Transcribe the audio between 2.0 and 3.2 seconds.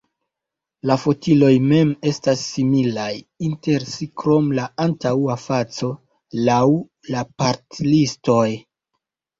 estas similaj